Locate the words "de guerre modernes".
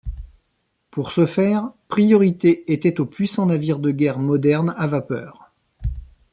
3.77-4.73